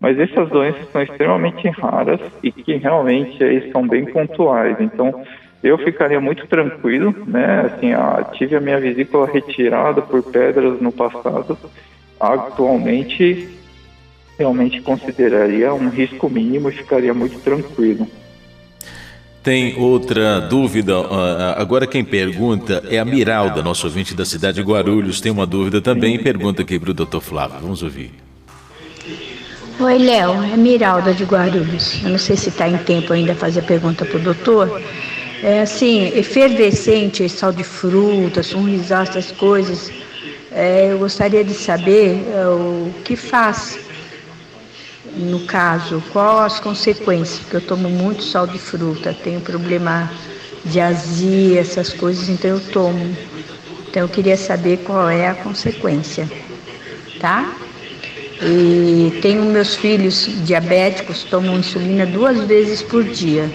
Mas 0.00 0.18
essas 0.18 0.48
doenças 0.48 0.88
são 0.90 1.00
extremamente 1.00 1.68
raras 1.68 2.20
e 2.42 2.50
que 2.50 2.74
realmente 2.74 3.44
aí 3.44 3.70
são 3.70 3.86
bem 3.86 4.04
pontuais. 4.06 4.76
Então, 4.80 5.22
eu 5.62 5.78
ficaria 5.78 6.20
muito 6.20 6.46
tranquilo, 6.46 7.14
né? 7.26 7.72
Assim, 7.72 7.92
a, 7.92 8.24
tive 8.32 8.56
a 8.56 8.60
minha 8.60 8.80
vesícula 8.80 9.26
retirada 9.26 10.02
por 10.02 10.22
pedras 10.22 10.80
no 10.80 10.90
passado. 10.90 11.56
Atualmente, 12.18 13.48
realmente 14.38 14.80
consideraria 14.80 15.72
um 15.72 15.88
risco 15.88 16.28
mínimo 16.28 16.68
e 16.68 16.72
ficaria 16.72 17.14
muito 17.14 17.38
tranquilo. 17.40 18.08
Tem 19.42 19.76
outra 19.76 20.40
dúvida. 20.40 20.94
Agora 21.56 21.84
quem 21.84 22.04
pergunta 22.04 22.82
é 22.88 22.98
a 22.98 23.04
Miralda, 23.04 23.60
nosso 23.60 23.86
ouvinte 23.86 24.14
da 24.14 24.24
cidade 24.24 24.56
de 24.56 24.62
Guarulhos. 24.62 25.20
Tem 25.20 25.32
uma 25.32 25.46
dúvida 25.46 25.80
também 25.80 26.14
e 26.14 26.18
pergunta 26.18 26.62
aqui 26.62 26.78
para 26.78 26.90
o 26.90 26.94
doutor 26.94 27.20
Flávio. 27.20 27.58
Vamos 27.60 27.82
ouvir. 27.82 28.12
Oi, 29.80 29.98
Léo. 29.98 30.44
É 30.44 30.56
Miralda 30.56 31.12
de 31.12 31.24
Guarulhos. 31.24 32.00
Eu 32.04 32.10
não 32.10 32.18
sei 32.18 32.36
se 32.36 32.50
está 32.50 32.68
em 32.68 32.78
tempo 32.78 33.12
ainda 33.12 33.34
fazer 33.34 33.62
pergunta 33.62 34.04
para 34.04 34.16
o 34.16 34.20
doutor. 34.20 34.80
É 35.42 35.62
assim, 35.62 36.16
efervescente, 36.16 37.28
sal 37.28 37.52
de 37.52 37.64
frutas, 37.64 38.54
um 38.54 38.62
risal, 38.62 39.02
essas 39.02 39.32
coisas. 39.32 39.90
É, 40.52 40.92
eu 40.92 40.98
gostaria 40.98 41.42
de 41.42 41.52
saber 41.52 42.24
é, 42.32 42.46
o 42.46 42.92
que 43.04 43.16
faz, 43.16 43.76
no 45.16 45.40
caso, 45.40 46.00
quais 46.12 46.52
as 46.52 46.60
consequências, 46.60 47.40
porque 47.40 47.56
eu 47.56 47.60
tomo 47.60 47.90
muito 47.90 48.22
sal 48.22 48.46
de 48.46 48.56
fruta, 48.56 49.12
tenho 49.24 49.40
problema 49.40 50.12
de 50.64 50.78
azia, 50.78 51.60
essas 51.60 51.92
coisas, 51.92 52.28
então 52.28 52.52
eu 52.52 52.60
tomo. 52.60 53.16
Então 53.90 54.02
eu 54.02 54.08
queria 54.08 54.36
saber 54.36 54.78
qual 54.84 55.10
é 55.10 55.26
a 55.26 55.34
consequência, 55.34 56.30
tá? 57.18 57.52
E 58.40 59.18
tenho 59.20 59.44
meus 59.46 59.74
filhos 59.74 60.28
diabéticos, 60.44 61.24
tomam 61.24 61.58
insulina 61.58 62.06
duas 62.06 62.38
vezes 62.44 62.80
por 62.80 63.02
dia. 63.02 63.50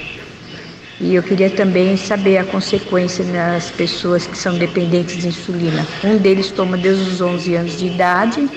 E 1.00 1.14
eu 1.14 1.22
queria 1.22 1.50
também 1.50 1.96
saber 1.96 2.38
a 2.40 2.44
consequência 2.44 3.24
nas 3.26 3.70
pessoas 3.70 4.26
que 4.26 4.38
são 4.38 4.58
dependentes 4.58 5.18
de 5.18 5.28
insulina. 5.28 5.86
Um 6.04 6.18
deles 6.18 6.52
toma 6.52 6.76
desde 6.76 7.10
os 7.10 7.22
11 7.22 7.56
anos 7.56 7.78
de 7.78 7.86
idade 7.88 8.50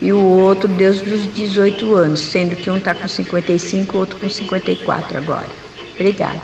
e 0.00 0.12
o 0.12 0.22
outro 0.22 0.66
desde 0.66 1.12
os 1.12 1.34
18 1.34 1.94
anos, 1.94 2.20
sendo 2.20 2.56
que 2.56 2.70
um 2.70 2.78
está 2.78 2.94
com 2.94 3.06
55 3.06 3.94
e 3.94 3.96
o 3.96 4.00
outro 4.00 4.18
com 4.18 4.28
54 4.28 5.18
agora. 5.18 5.46
Obrigada. 5.94 6.40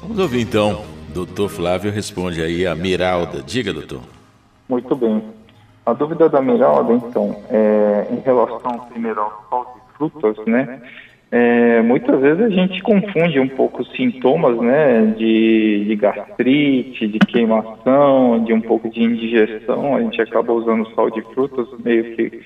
Vamos 0.00 0.18
ouvir 0.18 0.40
então. 0.40 0.84
Doutor 1.12 1.48
Flávio 1.48 1.90
responde 1.90 2.40
aí 2.40 2.66
a 2.66 2.74
Miralda. 2.74 3.42
Diga, 3.42 3.72
doutor. 3.72 4.00
Muito 4.68 4.94
bem. 4.94 5.22
A 5.84 5.92
dúvida 5.92 6.28
da 6.28 6.40
Miralda, 6.40 6.92
então, 6.92 7.42
é 7.50 8.06
em 8.10 8.20
relação 8.20 8.78
primeiro 8.90 9.20
ao 9.20 9.46
sal 9.48 9.74
de 9.74 9.96
frutas, 9.96 10.46
né? 10.46 10.80
É, 11.30 11.82
muitas 11.82 12.20
vezes 12.20 12.40
a 12.42 12.48
gente 12.48 12.80
confunde 12.82 13.38
um 13.38 13.48
pouco 13.48 13.82
os 13.82 13.92
sintomas, 13.92 14.56
né, 14.58 15.14
de, 15.16 15.84
de, 15.84 15.96
gastrite, 15.96 17.06
de 17.06 17.18
queimação, 17.18 18.42
de 18.42 18.52
um 18.54 18.60
pouco 18.60 18.88
de 18.88 19.02
indigestão. 19.02 19.94
A 19.94 20.00
gente 20.00 20.20
acaba 20.22 20.52
usando 20.52 20.88
sal 20.94 21.10
de 21.10 21.20
frutas 21.34 21.68
meio 21.84 22.16
que 22.16 22.40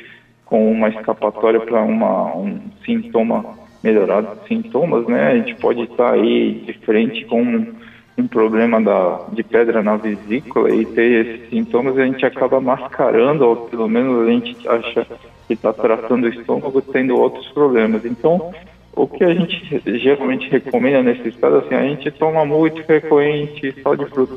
com 0.45 0.71
uma 0.71 0.89
escapatória 0.89 1.61
para 1.61 1.83
um 1.83 2.61
sintoma 2.85 3.57
melhorado 3.83 4.37
de 4.41 4.49
sintomas, 4.49 5.07
né? 5.07 5.29
A 5.33 5.37
gente 5.37 5.55
pode 5.57 5.83
estar 5.83 6.13
aí 6.13 6.63
de 6.67 6.73
frente 6.75 7.25
com 7.25 7.43
um, 7.43 7.73
um 8.19 8.27
problema 8.27 8.81
da, 8.81 9.27
de 9.33 9.43
pedra 9.43 9.83
na 9.83 9.97
vesícula 9.97 10.71
e 10.75 10.85
ter 10.85 11.27
esses 11.27 11.51
sintomas, 11.51 11.97
a 11.97 12.05
gente 12.05 12.25
acaba 12.27 12.61
mascarando, 12.61 13.47
ou 13.47 13.57
pelo 13.57 13.89
menos 13.89 14.27
a 14.27 14.31
gente 14.31 14.69
acha 14.69 15.07
que 15.47 15.55
está 15.55 15.73
tratando 15.73 16.25
o 16.25 16.29
estômago 16.29 16.81
tendo 16.81 17.17
outros 17.17 17.49
problemas. 17.49 18.05
Então, 18.05 18.53
o 18.95 19.07
que 19.07 19.25
a 19.25 19.35
gente 19.35 19.83
geralmente 19.99 20.49
recomenda 20.51 21.03
nesses 21.03 21.35
casos, 21.37 21.65
assim, 21.65 21.75
a 21.75 21.83
gente 21.83 22.11
toma 22.11 22.45
muito 22.45 22.83
frequente 22.85 23.75
sal 23.83 23.97
de 23.97 24.07
fruta. 24.07 24.37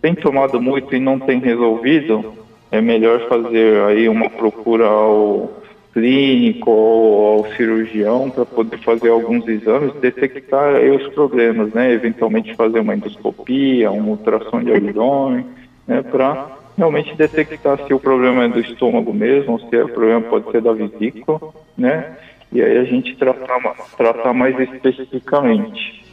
Tem 0.00 0.14
tomado 0.14 0.60
muito 0.60 0.94
e 0.94 1.00
não 1.00 1.18
tem 1.18 1.38
resolvido, 1.38 2.32
é 2.70 2.80
melhor 2.80 3.28
fazer 3.28 3.82
aí 3.82 4.08
uma 4.08 4.30
procura 4.30 4.86
ao 4.86 5.50
clínico 5.92 6.70
ou 6.70 7.38
ao 7.38 7.52
cirurgião 7.52 8.30
para 8.30 8.46
poder 8.46 8.78
fazer 8.78 9.10
alguns 9.10 9.46
exames, 9.46 9.92
detectar 9.94 10.76
aí 10.76 10.90
os 10.90 11.06
problemas, 11.08 11.72
né? 11.74 11.92
Eventualmente 11.92 12.54
fazer 12.54 12.80
uma 12.80 12.94
endoscopia, 12.94 13.90
uma 13.90 14.10
ultrassom 14.10 14.62
de 14.62 14.72
abdômen, 14.72 15.44
né? 15.86 16.02
Para 16.02 16.59
realmente 16.76 17.14
detectar 17.14 17.78
se 17.86 17.92
o 17.94 18.00
problema 18.00 18.44
é 18.44 18.48
do 18.48 18.60
estômago 18.60 19.12
mesmo, 19.12 19.52
ou 19.52 19.58
se 19.60 19.76
o 19.76 19.88
problema 19.88 20.20
pode 20.22 20.50
ser 20.50 20.62
da 20.62 20.72
vesícula, 20.72 21.40
né? 21.76 22.16
e 22.52 22.60
aí 22.60 22.78
a 22.78 22.84
gente 22.84 23.16
tratar, 23.16 23.60
tratar 23.96 24.32
mais 24.32 24.58
especificamente. 24.58 26.04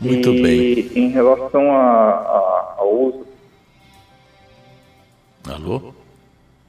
Muito 0.00 0.30
e 0.30 0.42
bem. 0.42 1.04
Em 1.04 1.08
relação 1.10 1.70
a, 1.70 2.10
a, 2.10 2.74
ao 2.78 2.94
uso. 2.94 3.26
Alô? 5.48 5.92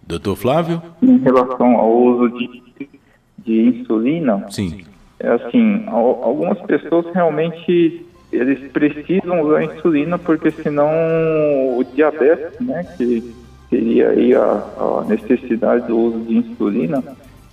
Doutor 0.06 0.36
Flávio? 0.36 0.82
Em 1.02 1.18
relação 1.20 1.78
ao 1.78 1.92
uso 1.92 2.38
de, 2.38 2.90
de 3.40 3.62
insulina, 3.62 4.46
Sim. 4.52 4.84
é 5.20 5.30
assim, 5.30 5.86
algumas 5.88 6.60
pessoas 6.64 7.06
realmente 7.14 8.06
eles 8.34 8.72
precisam 8.72 9.42
usar 9.42 9.64
insulina 9.64 10.18
porque 10.18 10.52
senão 10.52 10.90
o 11.78 11.84
diabetes, 11.94 12.60
né, 12.60 12.86
que 12.98 13.34
seria 13.70 14.10
aí 14.10 14.36
a, 14.36 14.40
a 14.42 15.06
necessidade 15.08 15.88
do 15.88 15.98
uso 15.98 16.20
de 16.20 16.38
insulina, 16.38 17.04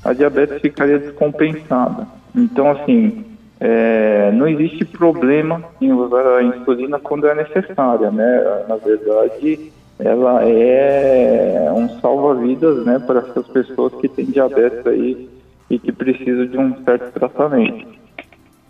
a 0.05 0.13
diabetes 0.13 0.61
ficaria 0.61 0.99
descompensada. 0.99 2.07
Então, 2.35 2.71
assim, 2.71 3.25
é, 3.59 4.31
não 4.33 4.49
existe 4.49 4.85
problema 4.85 5.63
em 5.81 5.93
usar 5.93 6.27
a 6.39 6.43
insulina 6.43 6.99
quando 6.99 7.27
é 7.27 7.35
necessária, 7.35 8.11
né? 8.11 8.65
Na 8.69 8.77
verdade, 8.77 9.71
ela 9.99 10.43
é 10.45 11.71
um 11.75 11.89
salva-vidas, 12.01 12.85
né, 12.87 12.99
para 12.99 13.21
essas 13.21 13.47
pessoas 13.49 13.93
que 14.01 14.09
têm 14.09 14.27
diabetes 14.27 14.87
aí 14.87 15.29
e 15.69 15.79
que 15.79 15.93
precisam 15.93 16.47
de 16.47 16.59
um 16.59 16.85
certo 16.85 17.13
tratamento. 17.13 18.00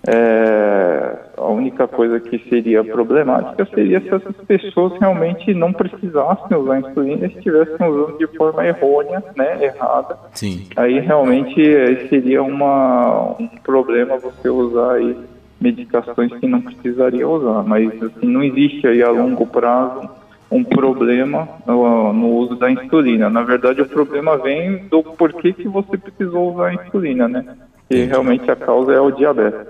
É, 0.09 1.17
a 1.37 1.49
única 1.49 1.87
coisa 1.87 2.19
que 2.19 2.39
seria 2.49 2.83
problemática 2.83 3.67
seria 3.75 4.01
se 4.01 4.09
essas 4.09 4.35
pessoas 4.47 4.99
realmente 4.99 5.53
não 5.53 5.73
precisassem 5.73 6.57
usar 6.57 6.81
insulina 6.81 7.27
e 7.27 7.29
estivessem 7.29 7.87
usando 7.87 8.17
de 8.17 8.27
forma 8.29 8.67
errônea, 8.67 9.23
né, 9.37 9.63
errada. 9.63 10.17
Sim. 10.33 10.67
Aí 10.77 11.01
realmente 11.01 11.63
seria 12.09 12.43
uma, 12.43 13.37
um 13.39 13.49
problema 13.63 14.17
você 14.17 14.49
usar 14.49 14.95
aí 14.95 15.17
medicações 15.61 16.33
que 16.39 16.47
não 16.47 16.63
precisaria 16.63 17.29
usar, 17.29 17.63
mas 17.63 17.91
assim, 18.03 18.27
não 18.27 18.43
existe 18.43 18.87
aí 18.87 19.03
a 19.03 19.11
longo 19.11 19.47
prazo 19.47 20.09
um 20.51 20.65
problema 20.65 21.49
no, 21.67 22.13
no, 22.13 22.29
uso 22.37 22.57
da 22.57 22.71
insulina. 22.71 23.31
Na 23.31 23.43
verdade, 23.43 23.83
o 23.83 23.89
problema 23.89 24.37
vem 24.37 24.89
do 24.89 25.03
porquê 25.03 25.53
que 25.53 25.69
você 25.69 25.97
precisou 25.97 26.55
usar 26.55 26.69
a 26.69 26.75
insulina, 26.75 27.29
né? 27.29 27.45
E 27.91 28.05
realmente 28.05 28.49
a 28.51 28.57
causa 28.57 28.93
é 28.93 29.01
o 29.01 29.11
diabetes. 29.11 29.67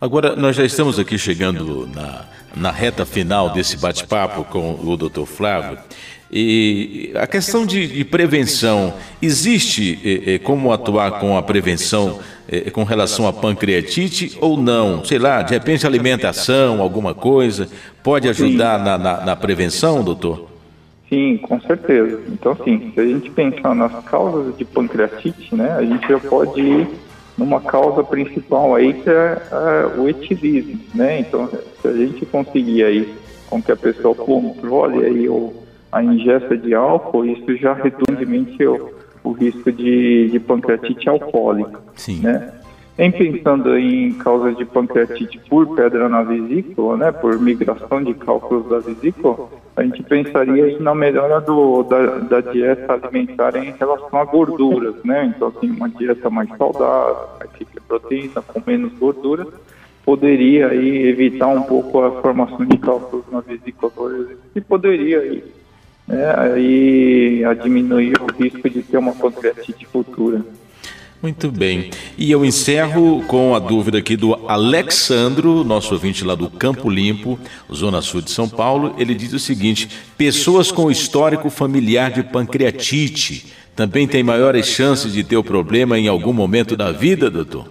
Agora, 0.00 0.34
nós 0.34 0.56
já 0.56 0.64
estamos 0.64 0.98
aqui 0.98 1.16
chegando 1.16 1.88
na, 1.94 2.24
na 2.56 2.70
reta 2.70 3.06
final 3.06 3.50
desse 3.50 3.78
bate-papo 3.78 4.44
com 4.44 4.78
o 4.84 4.96
Dr. 4.96 5.24
Flávio. 5.24 5.78
E 6.36 7.12
a 7.14 7.28
questão 7.28 7.64
de, 7.64 7.86
de 7.86 8.04
prevenção, 8.04 8.94
existe 9.22 10.00
eh, 10.04 10.34
eh, 10.34 10.38
como 10.38 10.72
atuar 10.72 11.20
com 11.20 11.36
a 11.36 11.42
prevenção 11.42 12.18
eh, 12.48 12.70
com 12.70 12.82
relação 12.82 13.28
à 13.28 13.32
pancreatite 13.32 14.36
ou 14.40 14.56
não? 14.56 15.04
Sei 15.04 15.18
lá, 15.18 15.42
de 15.42 15.54
repente 15.54 15.86
alimentação, 15.86 16.82
alguma 16.82 17.14
coisa, 17.14 17.68
pode 18.02 18.28
ajudar 18.28 18.82
na, 18.82 18.98
na, 18.98 19.24
na, 19.24 19.36
prevenção, 19.36 20.02
doutor? 20.02 20.48
Sim, 21.08 21.36
com 21.36 21.60
certeza. 21.60 22.20
Então, 22.28 22.56
sim, 22.64 22.90
se 22.92 23.00
a 23.00 23.06
gente 23.06 23.30
pensar 23.30 23.72
nas 23.74 24.04
causas 24.04 24.56
de 24.56 24.64
pancreatite, 24.64 25.54
né, 25.54 25.76
a 25.78 25.82
gente 25.82 26.08
já 26.08 26.18
pode 26.18 26.60
ir 26.60 26.88
numa 27.36 27.60
causa 27.60 28.02
principal 28.04 28.74
aí 28.74 28.94
que 28.94 29.10
é, 29.10 29.42
é 29.50 30.00
o 30.00 30.08
etilismo, 30.08 30.80
né? 30.94 31.20
Então, 31.20 31.48
se 31.48 31.88
a 31.88 31.92
gente 31.92 32.24
conseguir 32.26 32.84
aí 32.84 33.14
com 33.48 33.62
que 33.62 33.72
a 33.72 33.76
pessoa 33.76 34.14
controle 34.14 35.04
aí 35.04 35.28
o, 35.28 35.52
a 35.90 36.02
ingesta 36.02 36.56
de 36.56 36.74
álcool, 36.74 37.24
isso 37.24 37.56
já 37.56 37.74
reduz 37.74 38.20
o, 38.66 38.90
o 39.22 39.32
risco 39.32 39.70
de, 39.70 40.28
de 40.30 40.40
pancreatite 40.40 41.08
alcoólica, 41.08 41.80
Sim. 41.94 42.20
né? 42.20 42.52
Em 42.96 43.10
pensando 43.10 43.76
em 43.76 44.12
causas 44.12 44.56
de 44.56 44.64
pancreatite 44.64 45.40
por 45.48 45.74
pedra 45.74 46.08
na 46.08 46.22
vesícula, 46.22 46.96
né, 46.96 47.10
por 47.10 47.40
migração 47.40 48.02
de 48.02 48.14
cálculos 48.14 48.68
da 48.68 48.78
vesícula, 48.78 49.48
a 49.76 49.82
gente 49.82 50.00
pensaria 50.04 50.78
na 50.78 50.94
melhora 50.94 51.40
do, 51.40 51.82
da, 51.82 52.18
da, 52.18 52.40
dieta 52.40 52.92
alimentar 52.92 53.56
em 53.56 53.72
relação 53.72 54.20
a 54.20 54.24
gorduras, 54.24 54.94
né? 55.04 55.24
Então, 55.34 55.48
assim, 55.48 55.70
uma 55.70 55.88
dieta 55.88 56.30
mais 56.30 56.48
saudável, 56.56 57.28
mais 57.40 57.50
rica 57.58 57.72
em 57.76 57.82
proteína, 57.82 58.42
com 58.42 58.62
menos 58.64 58.92
gorduras, 58.92 59.48
poderia 60.04 60.68
aí 60.68 61.08
evitar 61.08 61.48
um 61.48 61.62
pouco 61.62 62.00
a 62.00 62.22
formação 62.22 62.64
de 62.64 62.78
cálculos 62.78 63.24
na 63.32 63.40
vesícula, 63.40 63.90
por 63.90 64.14
exemplo, 64.14 64.38
e 64.54 64.60
poderia 64.60 65.18
aí, 65.18 65.44
né, 66.06 66.34
aí 66.36 67.44
a 67.44 67.54
diminuir 67.54 68.14
o 68.20 68.40
risco 68.40 68.70
de 68.70 68.84
ter 68.84 68.98
uma 68.98 69.12
pancreatite 69.12 69.84
futura. 69.86 70.42
Muito 71.22 71.50
bem. 71.50 71.90
E 72.18 72.30
eu 72.30 72.44
encerro 72.44 73.24
com 73.26 73.54
a 73.54 73.58
dúvida 73.58 73.96
aqui 73.96 74.14
do 74.14 74.34
Alexandro, 74.46 75.64
nosso 75.64 75.94
ouvinte 75.94 76.22
lá 76.22 76.34
do 76.34 76.50
Campo 76.50 76.90
Limpo, 76.90 77.38
Zona 77.72 78.02
Sul 78.02 78.20
de 78.20 78.30
São 78.30 78.46
Paulo. 78.46 78.94
Ele 78.98 79.14
diz 79.14 79.32
o 79.32 79.38
seguinte: 79.38 79.88
pessoas 80.18 80.70
com 80.70 80.90
histórico 80.90 81.48
familiar 81.48 82.10
de 82.10 82.22
pancreatite 82.22 83.52
também 83.74 84.06
têm 84.06 84.22
maiores 84.22 84.66
chances 84.66 85.14
de 85.14 85.24
ter 85.24 85.36
o 85.36 85.42
problema 85.42 85.98
em 85.98 86.08
algum 86.08 86.32
momento 86.32 86.76
da 86.76 86.92
vida, 86.92 87.30
doutor? 87.30 87.68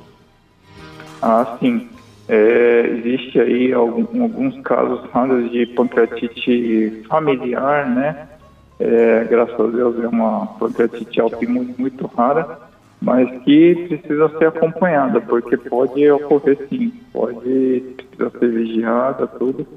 Ah, 1.22 1.56
sim. 1.60 1.88
É, 2.28 2.90
existe 2.98 3.40
aí 3.40 3.72
algum, 3.72 4.24
alguns 4.24 4.60
casos 4.62 5.00
raros 5.12 5.52
de 5.52 5.68
pancreatite 5.68 7.04
familiar, 7.08 7.88
né? 7.88 8.28
É, 8.80 9.28
graças 9.30 9.60
a 9.60 9.68
Deus 9.68 10.04
é 10.04 10.08
uma 10.08 10.48
pancreatite 10.60 11.22
autoimune 11.22 11.76
muito 11.78 12.08
rara 12.08 12.73
mas 13.04 13.30
que 13.44 13.76
precisa 13.90 14.30
ser 14.38 14.48
acompanhada, 14.48 15.20
porque 15.20 15.58
pode 15.58 16.10
ocorrer 16.10 16.58
sim, 16.70 16.94
pode 17.12 17.84
precisar 17.98 18.40
ser 18.40 18.50
vigiada, 18.50 19.28
tudo, 19.28 19.68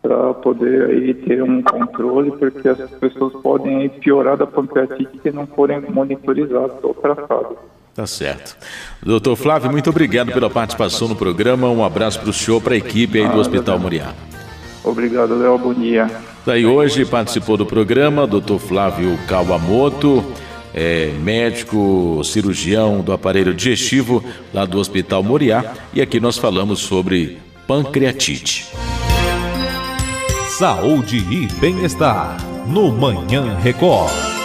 para 0.00 0.32
poder 0.34 0.88
aí 0.88 1.12
ter 1.12 1.42
um 1.42 1.60
controle, 1.60 2.30
porque 2.30 2.68
essas 2.68 2.90
pessoas 2.92 3.32
podem 3.42 3.78
aí 3.78 3.88
piorar 3.88 4.36
da 4.36 4.46
pancreatite 4.46 5.10
se 5.20 5.32
não 5.32 5.44
forem 5.44 5.80
monitorizadas 5.90 6.76
ou 6.80 6.94
tratadas. 6.94 7.58
Tá 7.96 8.06
certo. 8.06 8.56
Doutor 9.02 9.34
Flávio, 9.34 9.72
muito 9.72 9.90
obrigado 9.90 10.30
pela 10.30 10.48
participação 10.48 11.08
no 11.08 11.16
programa. 11.16 11.68
Um 11.68 11.84
abraço 11.84 12.20
para 12.20 12.30
o 12.30 12.32
senhor, 12.32 12.62
para 12.62 12.74
a 12.74 12.76
equipe 12.76 13.18
aí 13.18 13.28
do 13.28 13.38
Hospital 13.38 13.76
Muriá. 13.76 14.14
Obrigado, 14.84 15.36
Léo. 15.36 15.58
Bom 15.58 15.74
dia. 15.74 16.08
Daí 16.46 16.64
hoje 16.64 17.04
participou 17.04 17.56
do 17.56 17.66
programa 17.66 18.24
doutor 18.24 18.60
Flávio 18.60 19.18
Kawamoto 19.26 20.24
é, 20.78 21.10
médico 21.20 22.22
cirurgião 22.24 23.00
do 23.00 23.12
aparelho 23.12 23.52
digestivo 23.52 24.22
lá 24.54 24.64
do 24.64 24.78
Hospital 24.78 25.24
Moriá 25.24 25.74
e 25.92 26.00
aqui 26.00 26.20
nós 26.20 26.38
falamos 26.38 26.78
sobre 26.78 27.38
pancreatite. 27.66 28.66
Saúde 30.56 31.16
e 31.18 31.46
bem-estar 31.60 32.36
no 32.68 32.92
Manhã 32.92 33.58
Record. 33.58 34.37